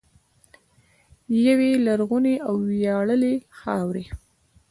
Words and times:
یوې 1.45 1.71
لرغونې 1.85 2.35
او 2.47 2.55
ویاړلې 2.69 3.33
خاورې. 3.57 4.05